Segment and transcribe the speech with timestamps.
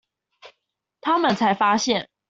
[0.99, 2.09] 他們才發現